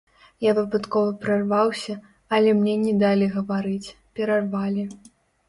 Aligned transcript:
Я 0.43 0.51
выпадкова 0.59 1.11
прарваўся, 1.25 1.97
але 2.39 2.49
мне 2.63 2.73
не 2.87 2.93
далі 3.05 3.29
гаварыць, 3.35 3.93
перарвалі. 4.19 4.89